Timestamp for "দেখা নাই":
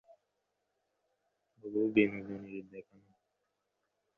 2.71-3.19